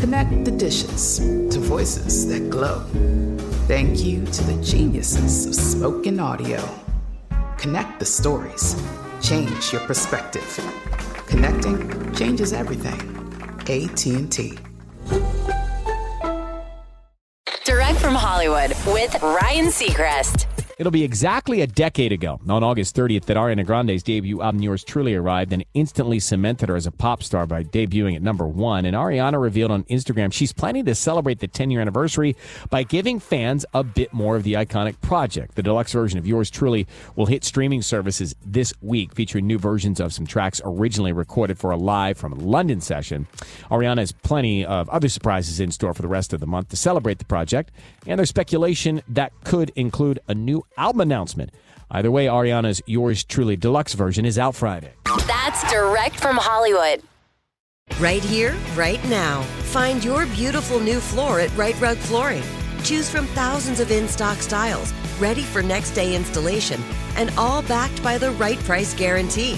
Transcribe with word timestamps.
Connect 0.00 0.46
the 0.46 0.50
dishes 0.50 1.18
to 1.18 1.60
voices 1.60 2.26
that 2.28 2.48
glow. 2.48 2.80
Thank 3.68 4.02
you 4.02 4.24
to 4.24 4.44
the 4.44 4.60
geniuses 4.64 5.44
of 5.44 5.54
spoken 5.54 6.18
audio. 6.18 6.58
Connect 7.58 7.98
the 7.98 8.06
stories. 8.06 8.74
Change 9.20 9.72
your 9.74 9.82
perspective. 9.82 10.58
Connecting 11.26 12.14
changes 12.14 12.54
everything. 12.54 12.98
AT&T. 13.68 14.58
Direct 17.64 17.98
from 17.98 18.14
Hollywood 18.14 18.70
with 18.86 19.22
Ryan 19.22 19.66
Seacrest. 19.66 20.46
It'll 20.80 20.90
be 20.90 21.04
exactly 21.04 21.60
a 21.60 21.66
decade 21.66 22.10
ago, 22.10 22.40
on 22.48 22.64
August 22.64 22.96
30th, 22.96 23.26
that 23.26 23.36
Ariana 23.36 23.66
Grande's 23.66 24.02
debut 24.02 24.40
album 24.40 24.62
Yours 24.62 24.82
Truly 24.82 25.14
arrived 25.14 25.52
and 25.52 25.62
instantly 25.74 26.18
cemented 26.18 26.70
her 26.70 26.74
as 26.74 26.86
a 26.86 26.90
pop 26.90 27.22
star 27.22 27.46
by 27.46 27.64
debuting 27.64 28.16
at 28.16 28.22
number 28.22 28.46
one. 28.46 28.86
And 28.86 28.96
Ariana 28.96 29.38
revealed 29.38 29.72
on 29.72 29.84
Instagram 29.84 30.32
she's 30.32 30.54
planning 30.54 30.86
to 30.86 30.94
celebrate 30.94 31.40
the 31.40 31.48
10 31.48 31.70
year 31.70 31.82
anniversary 31.82 32.34
by 32.70 32.82
giving 32.82 33.18
fans 33.20 33.66
a 33.74 33.84
bit 33.84 34.14
more 34.14 34.36
of 34.36 34.42
the 34.42 34.54
iconic 34.54 34.98
project. 35.02 35.54
The 35.54 35.62
deluxe 35.62 35.92
version 35.92 36.18
of 36.18 36.26
Yours 36.26 36.50
Truly 36.50 36.86
will 37.14 37.26
hit 37.26 37.44
streaming 37.44 37.82
services 37.82 38.34
this 38.42 38.72
week, 38.80 39.14
featuring 39.14 39.46
new 39.46 39.58
versions 39.58 40.00
of 40.00 40.14
some 40.14 40.24
tracks 40.24 40.62
originally 40.64 41.12
recorded 41.12 41.58
for 41.58 41.72
a 41.72 41.76
live 41.76 42.16
from 42.16 42.32
London 42.38 42.80
session. 42.80 43.26
Ariana 43.70 43.98
has 43.98 44.12
plenty 44.12 44.64
of 44.64 44.88
other 44.88 45.10
surprises 45.10 45.60
in 45.60 45.72
store 45.72 45.92
for 45.92 46.00
the 46.00 46.08
rest 46.08 46.32
of 46.32 46.40
the 46.40 46.46
month 46.46 46.70
to 46.70 46.76
celebrate 46.78 47.18
the 47.18 47.26
project, 47.26 47.70
and 48.06 48.18
there's 48.18 48.30
speculation 48.30 49.02
that 49.08 49.34
could 49.44 49.70
include 49.76 50.20
a 50.26 50.34
new 50.34 50.64
album 50.76 51.00
announcement. 51.00 51.50
Either 51.90 52.10
way, 52.10 52.26
Ariana's 52.26 52.80
Yours 52.86 53.24
Truly 53.24 53.56
Deluxe 53.56 53.94
version 53.94 54.24
is 54.24 54.38
out 54.38 54.54
Friday. 54.54 54.92
That's 55.26 55.68
direct 55.70 56.20
from 56.20 56.36
Hollywood. 56.36 57.02
Right 57.98 58.22
here, 58.22 58.56
right 58.76 59.02
now. 59.08 59.42
Find 59.72 60.02
your 60.04 60.26
beautiful 60.26 60.78
new 60.78 61.00
floor 61.00 61.40
at 61.40 61.54
Rite 61.56 61.80
Rug 61.80 61.96
Flooring. 61.96 62.44
Choose 62.84 63.10
from 63.10 63.26
thousands 63.28 63.80
of 63.80 63.90
in 63.90 64.08
stock 64.08 64.38
styles, 64.38 64.92
ready 65.18 65.42
for 65.42 65.62
next 65.62 65.90
day 65.90 66.14
installation, 66.14 66.80
and 67.16 67.30
all 67.36 67.62
backed 67.62 68.02
by 68.02 68.16
the 68.16 68.30
right 68.32 68.58
price 68.60 68.94
guarantee. 68.94 69.54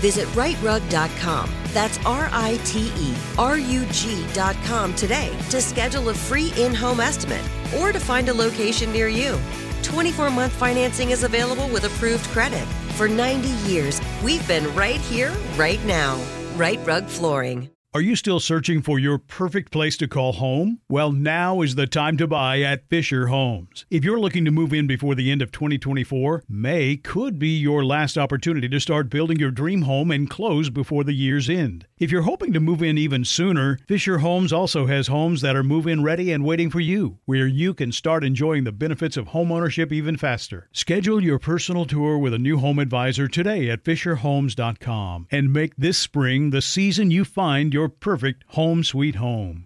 Visit 0.00 0.26
riterug.com. 0.28 1.50
That's 1.72 1.98
R 2.04 2.28
I 2.32 2.58
T 2.64 2.90
E 2.96 3.14
R 3.38 3.58
U 3.58 3.84
G.com 3.92 4.94
today 4.94 5.36
to 5.50 5.60
schedule 5.60 6.08
a 6.08 6.14
free 6.14 6.52
in 6.56 6.74
home 6.74 7.00
estimate 7.00 7.44
or 7.78 7.92
to 7.92 8.00
find 8.00 8.28
a 8.28 8.34
location 8.34 8.92
near 8.92 9.08
you. 9.08 9.38
24 9.86 10.30
month 10.30 10.52
financing 10.52 11.10
is 11.10 11.22
available 11.22 11.68
with 11.68 11.84
approved 11.84 12.24
credit. 12.26 12.66
For 12.96 13.08
90 13.08 13.48
years, 13.70 14.00
we've 14.22 14.46
been 14.48 14.74
right 14.74 15.00
here, 15.00 15.32
right 15.56 15.82
now. 15.86 16.20
Rite 16.56 16.84
Rug 16.84 17.06
Flooring. 17.06 17.70
Are 17.96 18.02
you 18.02 18.14
still 18.14 18.40
searching 18.40 18.82
for 18.82 18.98
your 18.98 19.16
perfect 19.16 19.72
place 19.72 19.96
to 19.96 20.06
call 20.06 20.34
home? 20.34 20.80
Well, 20.86 21.12
now 21.12 21.62
is 21.62 21.76
the 21.76 21.86
time 21.86 22.18
to 22.18 22.26
buy 22.26 22.60
at 22.60 22.86
Fisher 22.90 23.28
Homes. 23.28 23.86
If 23.90 24.04
you're 24.04 24.20
looking 24.20 24.44
to 24.44 24.50
move 24.50 24.74
in 24.74 24.86
before 24.86 25.14
the 25.14 25.30
end 25.30 25.40
of 25.40 25.50
2024, 25.50 26.44
May 26.46 26.98
could 26.98 27.38
be 27.38 27.56
your 27.56 27.86
last 27.86 28.18
opportunity 28.18 28.68
to 28.68 28.80
start 28.80 29.08
building 29.08 29.38
your 29.38 29.50
dream 29.50 29.82
home 29.82 30.10
and 30.10 30.28
close 30.28 30.68
before 30.68 31.04
the 31.04 31.14
year's 31.14 31.48
end. 31.48 31.86
If 31.98 32.10
you're 32.10 32.22
hoping 32.22 32.52
to 32.52 32.60
move 32.60 32.82
in 32.82 32.98
even 32.98 33.24
sooner, 33.24 33.78
Fisher 33.88 34.18
Homes 34.18 34.52
also 34.52 34.84
has 34.84 35.06
homes 35.06 35.40
that 35.40 35.56
are 35.56 35.62
move 35.62 35.86
in 35.86 36.02
ready 36.02 36.30
and 36.30 36.44
waiting 36.44 36.68
for 36.68 36.78
you, 36.78 37.20
where 37.24 37.46
you 37.46 37.72
can 37.72 37.90
start 37.90 38.22
enjoying 38.22 38.64
the 38.64 38.72
benefits 38.72 39.16
of 39.16 39.28
homeownership 39.28 39.90
even 39.90 40.18
faster. 40.18 40.68
Schedule 40.72 41.22
your 41.22 41.38
personal 41.38 41.86
tour 41.86 42.18
with 42.18 42.34
a 42.34 42.38
new 42.38 42.58
home 42.58 42.78
advisor 42.78 43.28
today 43.28 43.70
at 43.70 43.82
FisherHomes.com 43.82 45.28
and 45.30 45.54
make 45.54 45.74
this 45.76 45.96
spring 45.96 46.50
the 46.50 46.60
season 46.60 47.10
you 47.10 47.24
find 47.24 47.72
your 47.72 47.88
perfect 47.88 48.44
home 48.48 48.84
sweet 48.84 49.14
home. 49.14 49.64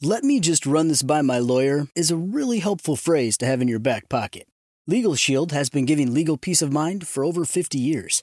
Let 0.00 0.24
me 0.24 0.40
just 0.40 0.64
run 0.64 0.88
this 0.88 1.02
by 1.02 1.20
my 1.20 1.40
lawyer 1.40 1.88
is 1.94 2.10
a 2.10 2.16
really 2.16 2.60
helpful 2.60 2.96
phrase 2.96 3.36
to 3.36 3.44
have 3.44 3.60
in 3.60 3.68
your 3.68 3.78
back 3.78 4.08
pocket. 4.08 4.46
Legal 4.86 5.14
Shield 5.14 5.52
has 5.52 5.68
been 5.68 5.84
giving 5.84 6.14
legal 6.14 6.38
peace 6.38 6.62
of 6.62 6.72
mind 6.72 7.06
for 7.06 7.22
over 7.22 7.44
50 7.44 7.78
years. 7.78 8.22